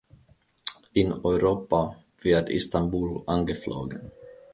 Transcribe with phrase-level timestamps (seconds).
[0.93, 4.11] In Europa wird Istanbul angeflogen.